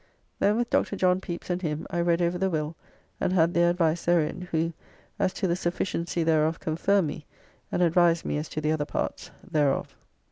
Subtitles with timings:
[0.39, 0.95] Then with Dr.
[0.95, 2.75] John Pepys and him, I read over the will,
[3.19, 4.73] and had their advice therein, who,
[5.19, 7.27] as to the sufficiency thereof confirmed me,
[7.71, 9.95] and advised me as to the other parts thereof.